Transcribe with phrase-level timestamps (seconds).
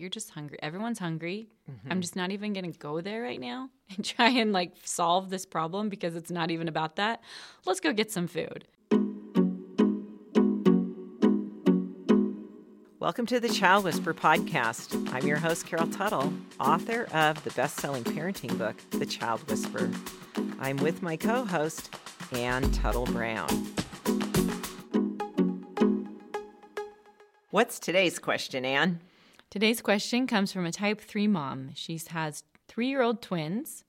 [0.00, 0.58] you're just hungry.
[0.62, 1.50] Everyone's hungry.
[1.68, 2.00] I'm mm-hmm.
[2.00, 5.44] just not even going to go there right now and try and like solve this
[5.44, 7.22] problem because it's not even about that.
[7.66, 8.64] Let's go get some food.
[12.98, 15.12] Welcome to the Child Whisperer podcast.
[15.12, 19.90] I'm your host, Carol Tuttle, author of the best selling parenting book, The Child Whisperer.
[20.60, 21.94] I'm with my co host,
[22.32, 23.48] Anne Tuttle Brown.
[27.50, 29.00] What's today's question, Anne?
[29.50, 31.70] Today's question comes from a type 3 mom.
[31.74, 33.82] She has three year old twins,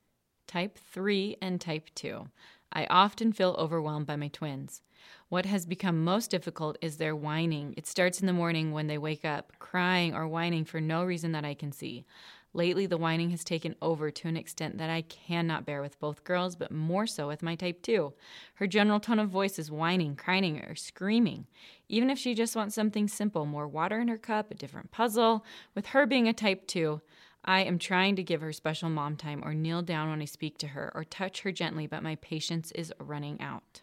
[0.47, 2.29] type 3 and type 2.
[2.73, 4.81] I often feel overwhelmed by my twins.
[5.29, 7.75] What has become most difficult is their whining.
[7.77, 11.31] It starts in the morning when they wake up, crying or whining for no reason
[11.33, 12.05] that I can see.
[12.53, 16.25] Lately, the whining has taken over to an extent that I cannot bear with both
[16.25, 18.13] girls, but more so with my type 2.
[18.55, 21.47] Her general tone of voice is whining, crying, or screaming.
[21.87, 25.45] Even if she just wants something simple, more water in her cup, a different puzzle,
[25.75, 26.99] with her being a type 2,
[27.45, 30.57] I am trying to give her special mom time or kneel down when I speak
[30.59, 33.81] to her or touch her gently, but my patience is running out.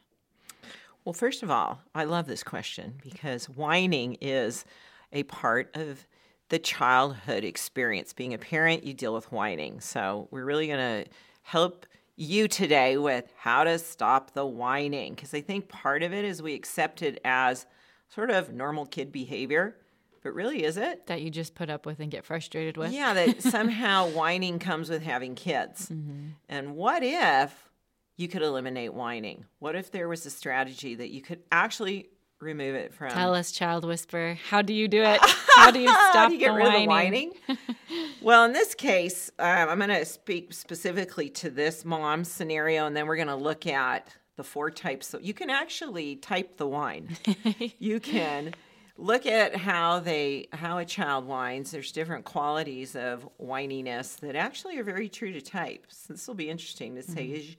[1.05, 4.67] Well, first of all, I love this question because whining is
[5.11, 6.07] a part of
[6.49, 8.13] the childhood experience.
[8.13, 9.81] Being a parent, you deal with whining.
[9.81, 11.11] So, we're really going to
[11.43, 11.87] help
[12.19, 16.43] you today with how to stop the whining because I think part of it is
[16.43, 17.65] we accept it as
[18.09, 19.77] sort of normal kid behavior,
[20.23, 21.07] but really is it?
[21.07, 22.93] That you just put up with and get frustrated with?
[22.93, 25.91] Yeah, that somehow whining comes with having kids.
[25.91, 26.31] Mm-hmm.
[26.49, 27.71] And what if
[28.17, 29.45] you could eliminate whining?
[29.61, 32.09] What if there was a strategy that you could actually
[32.41, 33.11] remove it from?
[33.11, 34.39] Tell us, child whisperer.
[34.48, 35.20] How do you do it?
[35.56, 37.33] How do you stop do you get the rid whining?
[37.33, 38.08] of the whining?
[38.22, 42.97] well, in this case, um, I'm going to speak specifically to this mom scenario, and
[42.97, 45.06] then we're going to look at the four types.
[45.08, 47.17] So you can actually type the whine.
[47.78, 48.55] you can
[48.97, 51.70] look at how they how a child whines.
[51.70, 55.86] There's different qualities of whininess that actually are very true to type.
[55.89, 57.27] So this will be interesting to say.
[57.27, 57.56] Is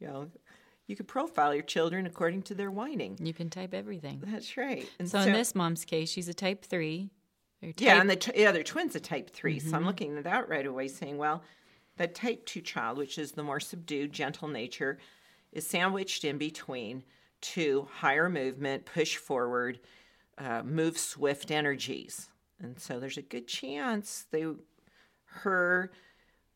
[0.00, 0.28] you know,
[0.86, 3.18] you could profile your children according to their whining.
[3.20, 4.22] You can type everything.
[4.24, 4.88] That's right.
[4.98, 7.10] And So, in this mom's case, she's a type three.
[7.62, 10.24] Or Yeah, type- and the, t- other twin's a type 3 So I'm looking at
[10.24, 11.42] that right away saying, well,
[11.96, 14.98] the type 2 child, which is the more subdued, gentle nature,
[15.52, 17.02] is sandwiched in between
[17.40, 19.80] two higher movement, push forward,
[20.38, 22.28] uh, move swift energies.
[22.60, 24.46] And so there's a good chance they
[25.42, 25.90] her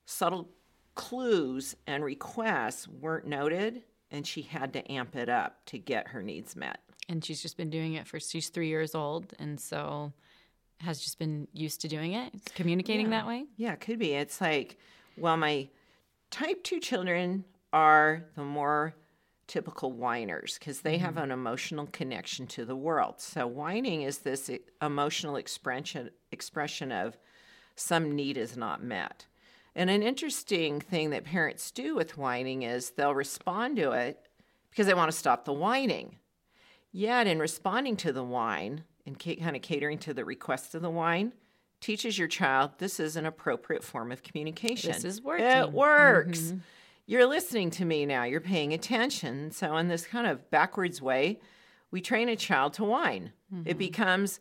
[0.05, 0.49] subtle
[0.95, 6.23] clues and requests weren't noted and she had to amp it up to get her
[6.23, 6.81] needs met.
[7.11, 10.13] and she's just been doing it for she's three years old, and so
[10.79, 13.45] has just been used to doing it, it's communicating that way.
[13.57, 14.13] Yeah, it could be.
[14.13, 14.79] It's like,
[15.19, 15.69] well, my
[16.31, 18.95] type 2 children are the more
[19.47, 21.25] typical whiners because they have mm-hmm.
[21.25, 23.17] an emotional connection to the world.
[23.19, 24.49] So whining is this
[24.81, 27.19] emotional expression expression of
[27.75, 29.27] some need is not met.
[29.75, 34.19] And an interesting thing that parents do with whining is they'll respond to it
[34.71, 36.17] because they want to stop the whining.
[36.93, 40.91] Yet, in responding to the whine and kind of catering to the request of the
[40.91, 41.33] whine,
[41.81, 44.93] teaches your child this is an appropriate form of communication.
[44.93, 45.73] This is It working.
[45.73, 46.41] works.
[46.41, 46.59] Mm-hmm.
[47.07, 48.25] You're listening to me now.
[48.25, 49.51] You're paying attention.
[49.53, 51.41] So, in this kind of backwards way,
[51.91, 53.33] we train a child to whine.
[53.51, 53.79] It mm-hmm.
[53.79, 54.41] becomes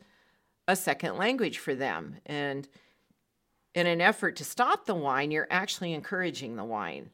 [0.67, 2.17] a second language for them.
[2.25, 2.67] And
[3.79, 7.09] in an effort to stop the whine, you're actually encouraging the whine.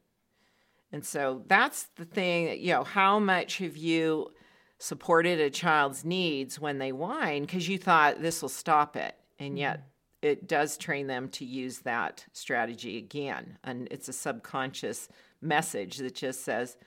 [0.92, 4.32] And so that's the thing, you know, how much have you
[4.80, 9.16] supported a child's needs when they whine because you thought this will stop it.
[9.40, 9.58] And mm-hmm.
[9.58, 9.88] yet
[10.22, 13.58] it does train them to use that strategy again.
[13.64, 15.08] And it's a subconscious
[15.42, 16.78] message that just says,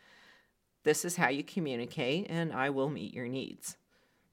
[0.84, 3.76] this is how you communicate, and I will meet your needs.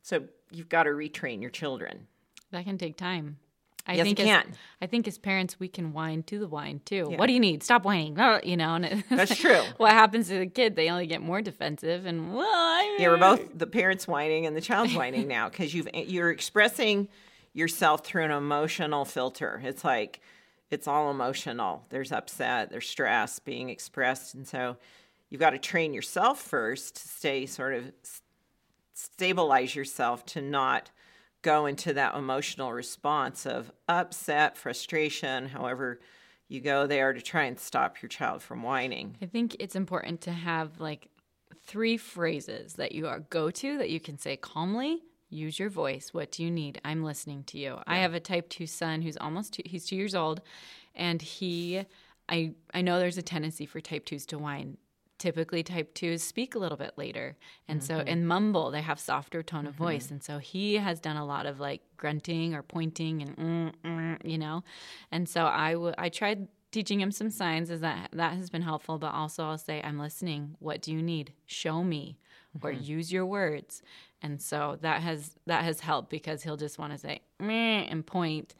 [0.01, 2.07] So you've got to retrain your children.
[2.51, 3.37] That can take time.
[3.87, 4.53] I Yes, think as, can.
[4.81, 7.05] I think as parents, we can whine to the whine too.
[7.15, 7.61] What do you need?
[7.63, 8.17] Stop whining.
[8.43, 9.61] You know, and That's true.
[9.77, 10.75] what happens to the kid?
[10.75, 14.55] They only get more defensive, and well, I, Yeah, we're both the parents whining and
[14.55, 17.07] the child's whining now because you've eh, you're expressing
[17.53, 19.61] yourself through an emotional filter.
[19.63, 20.19] It's like
[20.71, 21.85] it's all emotional.
[21.89, 24.77] There's upset, there's stress being expressed, and so
[25.29, 27.91] you've got to train yourself first to stay sort of
[28.93, 30.89] stabilize yourself to not
[31.45, 35.99] go into that emotional response of upset, frustration, however
[36.47, 39.15] you go there to try and stop your child from whining.
[39.21, 41.07] I think it's important to have like
[41.63, 45.03] three phrases that you are go to that you can say calmly.
[45.29, 46.13] Use your voice.
[46.13, 46.81] What do you need?
[46.83, 47.77] I'm listening to you.
[47.85, 50.41] I have a type 2 son who's almost two, he's 2 years old
[50.95, 51.85] and he
[52.27, 54.77] I I know there's a tendency for type 2s to whine
[55.17, 57.37] typically type twos speak a little bit later.
[57.67, 60.11] And so and mumble they have softer tone of voice.
[60.11, 64.17] And so he has done a lot of like grunting or pointing and mm, mm,
[64.29, 64.63] you know?
[65.11, 68.61] And so i w- i tried teaching him some signs is that that has been
[68.61, 68.97] helpful.
[68.97, 70.55] But also i'll say i'm listening.
[70.59, 71.33] What do you need?
[71.45, 72.17] Show me
[72.61, 73.81] or use your words.
[74.21, 78.05] And so that has that has helped because he'll just want to say Meh, and
[78.05, 78.53] point.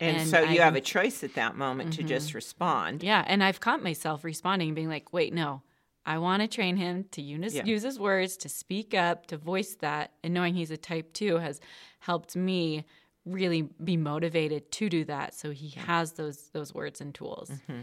[0.00, 3.02] And, And so you I- have a choice at that moment to just respond.
[3.04, 5.62] yeah, and I've caught myself responding being like, "Wait, no.
[6.04, 7.64] I want to train him to use, Yeah.
[7.64, 11.38] use his words, to speak up, to voice that." And knowing he's a type 2
[11.38, 11.60] has
[12.00, 12.84] helped me
[13.24, 17.50] really be motivated to do that so he has those those words and tools.
[17.50, 17.82] Mm-hmm.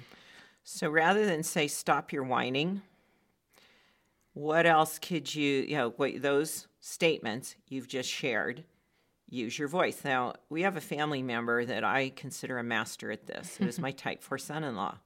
[0.63, 2.81] So rather than say stop your whining,
[4.33, 8.63] what else could you, you know, what, those statements you've just shared,
[9.29, 10.03] use your voice.
[10.03, 13.57] Now, we have a family member that I consider a master at this.
[13.59, 14.97] It is my type 4 son-in-law,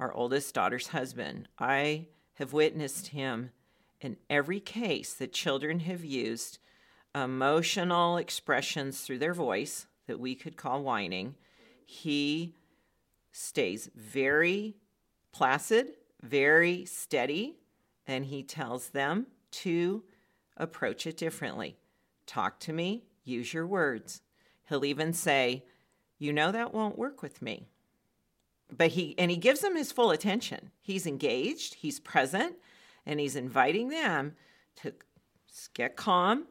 [0.00, 1.46] our oldest daughter's husband.
[1.58, 3.50] I have witnessed him
[4.00, 6.58] in every case that children have used
[7.14, 11.34] emotional expressions through their voice that we could call whining.
[11.84, 12.54] He
[13.30, 14.76] stays very
[15.32, 15.92] placid,
[16.22, 17.58] very steady,
[18.06, 20.02] and he tells them to
[20.56, 21.76] approach it differently.
[22.26, 24.22] Talk to me, use your words.
[24.68, 25.66] He'll even say,
[26.18, 27.68] "You know that won't work with me."
[28.76, 30.70] But he and he gives them his full attention.
[30.80, 32.56] He's engaged, he's present,
[33.06, 34.34] and he's inviting them
[34.82, 34.94] to
[35.74, 36.46] get calm,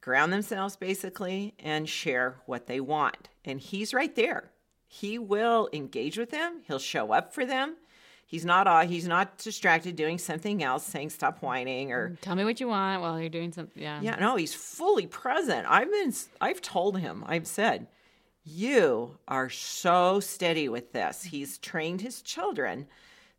[0.00, 3.28] ground themselves basically, and share what they want.
[3.44, 4.50] And he's right there.
[4.86, 6.62] He will engage with them.
[6.66, 7.76] He'll show up for them.
[8.26, 12.44] He's not uh, he's not distracted doing something else, saying stop whining or Tell me
[12.44, 13.82] what you want while you're doing something.
[13.82, 14.00] Yeah.
[14.00, 15.66] yeah, no, he's fully present.
[15.68, 17.24] I've been I've told him.
[17.26, 17.88] I've said,
[18.44, 22.86] "You are so steady with this." He's trained his children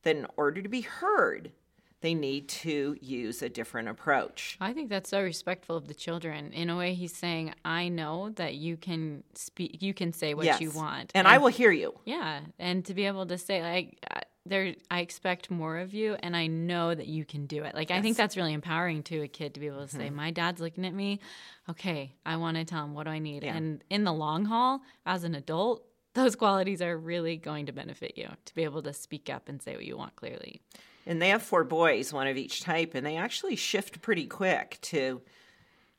[0.03, 1.51] that in order to be heard,
[2.01, 4.57] they need to use a different approach.
[4.59, 6.51] I think that's so respectful of the children.
[6.51, 10.59] In a way, he's saying, "I know that you can speak, you can say what
[10.59, 11.99] you want, And I will hear you.
[12.05, 16.15] Yeah, and to be able to say like uh, there, I expect more of you,
[16.21, 17.75] and I know that you can do it.
[17.75, 20.15] Like I think that's really empowering to a kid to be able to say, mm-hmm.
[20.15, 21.19] "My dad's looking at me.
[21.69, 23.55] Okay, I want to tell him what do I need." Yeah.
[23.55, 28.17] And in the long haul, as an adult, those qualities are really going to benefit
[28.17, 30.61] you to be able to speak up and say what you want clearly.
[31.05, 34.77] And they have four boys, one of each type, and they actually shift pretty quick
[34.83, 35.21] to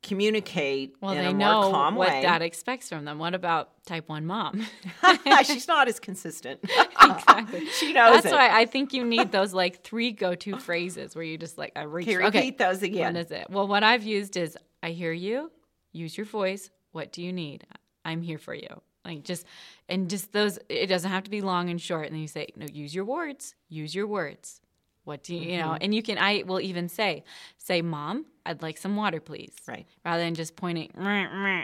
[0.03, 2.23] communicate Well, in they a know more calm what way.
[2.23, 3.19] dad expects from them.
[3.19, 4.67] What about type one mom?
[5.45, 6.61] She's not as consistent.
[6.65, 7.67] exactly.
[7.79, 8.33] she knows That's it.
[8.33, 11.83] why I think you need those like three go-to phrases where you just like I
[11.83, 12.09] reach.
[12.09, 13.15] Okay, okay, repeat those again.
[13.15, 13.47] What is it?
[13.51, 15.51] Well, what I've used is I hear you.
[15.93, 16.71] Use your voice.
[16.93, 17.67] What do you need?
[18.05, 18.81] I'm here for you.
[19.05, 19.47] Like just
[19.89, 20.59] and just those.
[20.69, 22.07] It doesn't have to be long and short.
[22.07, 23.55] And then you say, no, use your words.
[23.69, 24.61] Use your words.
[25.05, 25.69] What do you, you Mm-hmm.
[25.69, 25.79] know?
[25.81, 26.19] And you can.
[26.19, 27.25] I will even say,
[27.59, 29.53] say, mom, I'd like some water, please.
[29.67, 29.87] Right.
[30.05, 30.91] Rather than just pointing,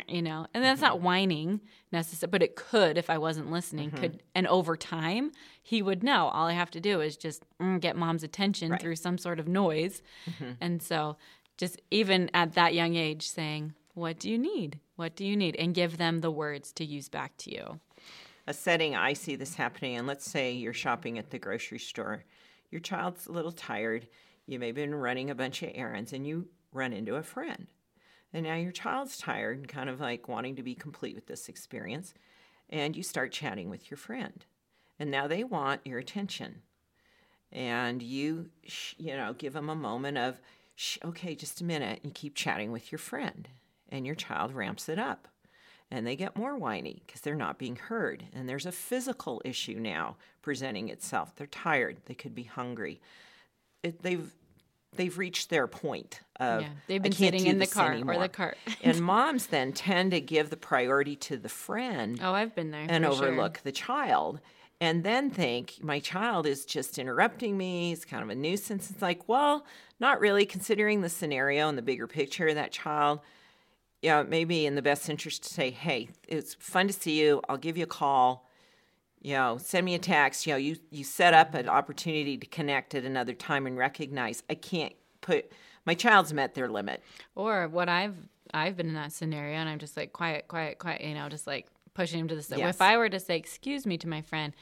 [0.08, 0.46] you know.
[0.54, 1.60] And that's not whining
[1.92, 3.90] necessarily, but it could if I wasn't listening.
[3.90, 4.00] Mm-hmm.
[4.00, 5.32] Could and over time
[5.62, 6.28] he would know.
[6.28, 8.80] All I have to do is just mm, get mom's attention Right.
[8.80, 10.02] through some sort of noise.
[10.28, 10.52] Mm-hmm.
[10.60, 11.16] And so,
[11.56, 14.78] just even at that young age, saying, What do you need?
[14.96, 15.54] What do you need?
[15.56, 17.78] And give them the words to use back to you.
[18.48, 22.24] a setting I see this happening, and let's say you're shopping at the grocery store.
[22.70, 24.08] Your child's a little tired.
[24.46, 27.68] You may have been running a bunch of errands and you run into a friend.
[28.32, 31.48] And now your child's tired and kind of like wanting to be complete with this
[31.48, 32.12] experience.
[32.68, 34.44] And you start chatting with your friend.
[34.98, 36.62] And now they want your attention.
[37.50, 38.50] And you,
[38.98, 40.40] you know, give them a moment of,
[41.02, 43.48] okay, just a minute, and you keep chatting with your friend.
[43.88, 45.28] And your child ramps it up
[45.90, 48.24] and they get more whiny because they're not being heard.
[48.32, 51.34] And there's a physical issue now presenting itself.
[51.36, 51.98] They're tired.
[52.06, 53.00] They could be hungry.
[53.82, 54.34] It, they've
[54.96, 56.68] they've reached their point of yeah.
[56.86, 58.58] They've "I been can't sitting do in the car or anymore." the cart.
[58.82, 62.86] and moms then tend to give the priority to the friend oh, I've been there.
[62.88, 63.28] and for sure.
[63.28, 64.40] overlook the child
[64.80, 69.02] and then think my child is just interrupting me it's kind of a nuisance it's
[69.02, 69.66] like well
[70.00, 73.20] not really considering the scenario and the bigger picture of that child
[74.02, 77.20] yeah it may be in the best interest to say hey it's fun to see
[77.20, 78.48] you i'll give you a call
[79.20, 82.46] you know send me a text you know you you set up an opportunity to
[82.46, 85.50] connect at another time and recognize i can't put
[85.88, 87.02] my child's met their limit
[87.34, 88.14] Or what I've
[88.52, 91.46] I've been in that scenario and I'm just like quiet, quiet, quiet, you know, just
[91.46, 92.58] like pushing him to the side.
[92.58, 92.76] Yes.
[92.76, 94.54] If I were to say, excuse me to my friend,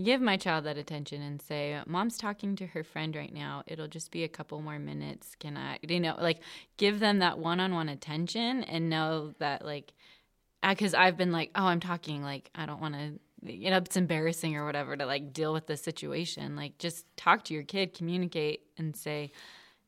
[0.00, 3.62] give my child that attention and say, Mom's talking to her friend right now.
[3.66, 5.34] It'll just be a couple more minutes.
[5.38, 6.40] Can I you know, like
[6.76, 9.92] give them that one on one attention and know that like
[10.62, 13.78] uh, because I've been like, oh, I'm talking, like I don't want to you know
[13.78, 17.62] it's embarrassing or whatever to like deal with the situation like just talk to your
[17.62, 19.32] kid communicate and say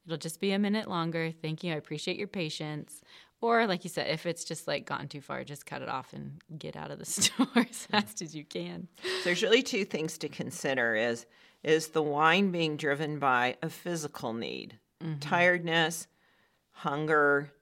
[0.06, 3.02] it'll just be a minute longer thank you i appreciate your patience
[3.42, 6.12] or like you said if it's just like gotten too far just cut it off
[6.12, 8.88] and get out of the store as fast as you can.
[9.24, 11.26] There's really two things to consider is
[11.62, 14.78] is the whine being driven by a physical need?
[15.20, 16.06] Tiredness
[16.70, 17.52] hunger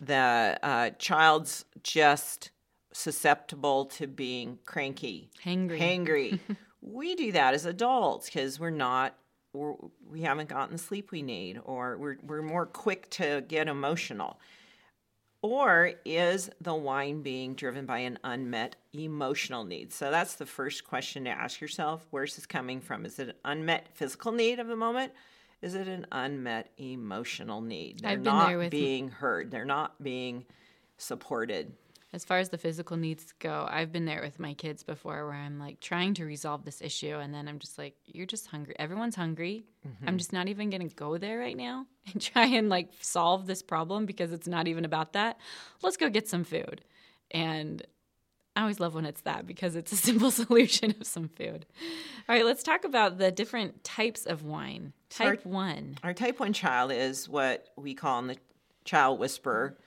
[0.00, 2.50] the uh, child's just
[2.92, 5.30] susceptible to being cranky.
[5.44, 5.78] Hangry.
[5.78, 6.40] Hangry.
[6.84, 9.14] We do that as adults because we're not
[9.52, 9.74] we're,
[10.10, 14.40] we haven't gotten the sleep we need or we're, we're more quick to get emotional
[15.42, 19.92] or is the whine being driven by an unmet emotional need?
[19.92, 22.06] So that's the first question to ask yourself.
[22.10, 23.04] Where's this coming from?
[23.04, 25.12] Is it an unmet physical need of the moment?
[25.60, 28.00] Is it an unmet emotional need?
[28.00, 29.50] They're not being heard.
[29.50, 30.44] They're not being
[30.96, 31.72] supported.
[32.14, 35.34] As far as the physical needs go, I've been there with my kids before where
[35.34, 38.74] I'm like trying to resolve this issue and then I'm just like, you're just hungry.
[38.78, 39.64] Everyone's hungry.
[39.86, 40.08] Mm-hmm.
[40.08, 43.46] I'm just not even going to go there right now and try and like solve
[43.46, 45.38] this problem because it's not even about that.
[45.82, 46.82] Let's go get some food.
[47.30, 47.82] And
[48.54, 51.64] I always love when it's that because it's a simple solution of some food.
[52.28, 54.92] All right, let's talk about the different types of whine.
[55.08, 55.98] Type 1.
[56.02, 58.36] Our type 1 child is what we call in the
[58.84, 59.78] child whisperer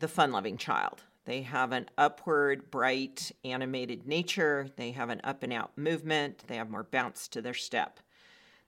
[0.00, 1.02] the fun loving child.
[1.24, 4.68] They have an upward, bright, animated nature.
[4.76, 6.44] They have an up and out movement.
[6.46, 8.00] They have more bounce to their step.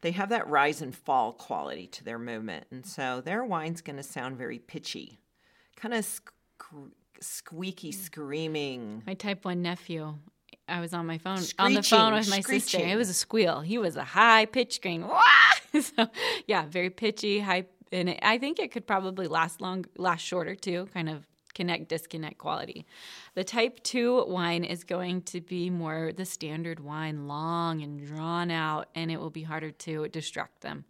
[0.03, 2.67] They have that rise and fall quality to their movement.
[2.71, 5.21] And so their whine's going to sound very pitchy,
[5.77, 6.91] kind of sque-
[7.21, 7.95] squeaky, mm.
[7.95, 9.03] screaming.
[9.07, 10.15] My type one nephew.
[10.69, 12.79] I was on my phone on the phone with my sister.
[12.79, 13.61] It was a squeal.
[13.61, 15.07] He was a high pitch scream.
[15.81, 16.07] So
[16.47, 20.55] yeah, very pitchy, high, and it, I think it could probably last long, last shorter
[20.55, 20.87] too.
[20.93, 22.87] Kind of connect disconnect quality.
[23.35, 28.51] The type two whine is going to be more the standard whine, long and drawn
[28.51, 30.85] out, and it will be harder to distract them.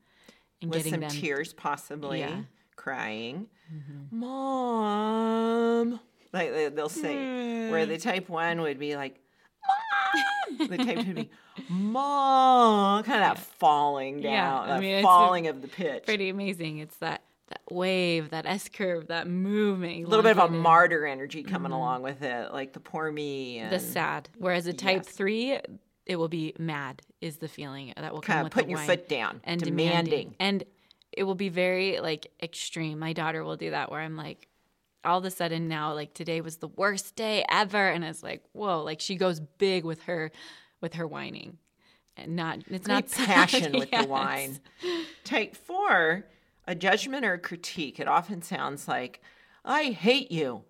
[0.61, 2.43] And with getting some them tears, possibly Yeah.
[2.77, 3.49] crying.
[3.73, 4.19] Mm-hmm.
[4.19, 6.01] Mom,
[6.33, 8.03] like they- they'll say, where the mm.
[8.03, 9.19] type one would be like,
[10.59, 10.69] Mom.
[10.69, 11.31] the type two would be,
[11.69, 16.05] Mom, kind of that falling down, Yeah, I mean, falling of the pitch.
[16.05, 16.79] pretty amazing.
[16.79, 17.23] It's that
[17.73, 20.05] wave, that S curve, that movement.
[20.05, 21.75] a little bit of a martyr energy coming mm-hmm.
[21.75, 24.29] along with it, like the poor me and the sad.
[24.39, 25.09] Whereas a type Yes.
[25.09, 25.59] three,
[26.07, 28.79] it will be mad is the feeling that will come kind of with putting your
[28.81, 28.87] whine.
[28.87, 30.05] foot down, and demanding.
[30.05, 30.35] demanding.
[30.39, 30.65] and
[31.13, 32.99] it will be very like extreme.
[32.99, 34.49] My daughter will do that where I'm like,
[35.05, 38.43] all of a sudden now like today was the worst day ever, and it's like
[38.53, 40.31] whoa, like she goes big with her
[40.81, 41.59] with her whining,
[42.17, 44.05] and not it's Great not passion with Yes.
[44.05, 44.61] the whine.
[45.25, 46.25] Type four,
[46.67, 47.99] a judgment or a critique.
[47.99, 49.21] It often sounds like,
[49.65, 50.63] I hate you.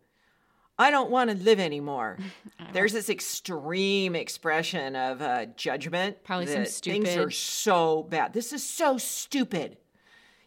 [0.79, 2.19] I don't want to live anymore.
[2.73, 6.25] There's this extreme expression of uh, judgment.
[6.25, 7.05] Probably some stupid.
[7.05, 8.33] Things are so bad.
[8.33, 9.77] This is so stupid.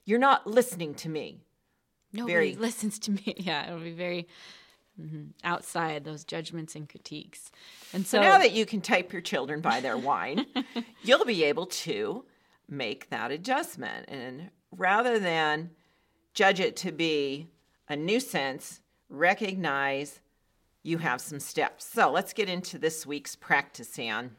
[0.04, 1.42] You're not listening to me.
[2.12, 3.36] Nobody very- listens to me.
[3.38, 4.28] Yeah, it'll be very
[5.00, 7.52] mm-hmm, outside those judgments and critiques.
[7.94, 10.46] And so, So now that you can type your children by their whine,
[11.04, 12.26] you'll be able to
[12.68, 14.10] make that adjustment.
[14.10, 15.72] And rather than
[16.34, 17.48] judge it to be
[17.88, 20.22] a nuisance, recognize
[20.84, 21.86] you have some steps.
[21.86, 24.36] So let's get into this week's practice, Anne.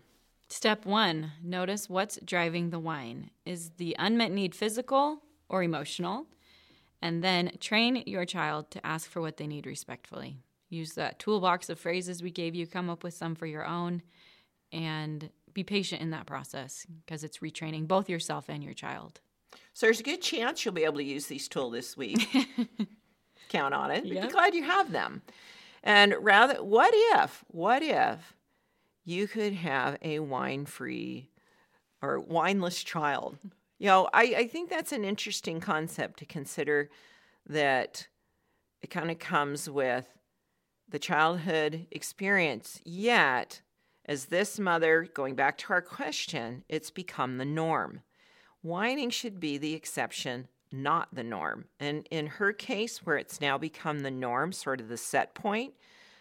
[0.49, 3.31] Step one notice what's driving the whine.
[3.45, 6.27] Is the unmet need physical or emotional?
[7.03, 10.37] And then train your child to ask for what they need respectfully.
[10.69, 14.03] Use that toolbox of phrases we gave you, come up with some for your own,
[14.73, 19.21] and be patient in that process because it's retraining both yourself and your child.
[19.75, 22.29] So there's a good chance you'll be able to use these tools this week.
[23.49, 24.05] Count on it.
[24.05, 24.23] Yep.
[24.23, 25.23] Be glad you have them.
[25.83, 28.35] And rather, what if, what if
[29.05, 31.31] you could have a whine free
[32.03, 33.39] or whineless child?
[33.79, 36.91] You know, I, I think that's an interesting concept to consider
[37.47, 38.09] that
[38.83, 40.07] it kind of comes with
[40.89, 42.81] the childhood experience.
[42.85, 43.61] Yet,
[44.07, 48.01] as this mother, going back to our question, it's become the norm.
[48.63, 51.67] Whining should be the exception, not the norm.
[51.79, 55.75] And in her case, where it's now become the norm, sort of the set point,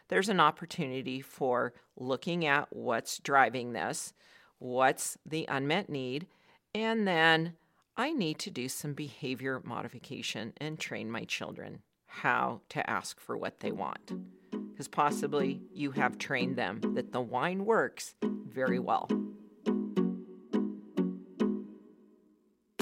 [0.08, 4.14] there's an opportunity for looking at what's driving this,
[4.60, 6.28] what's the unmet need,
[6.74, 7.54] and then
[7.98, 13.38] I need to do some behavior modification and train my children how to ask for
[13.38, 14.12] what they want.
[14.52, 19.10] Because possibly you have trained them that the whine works very well.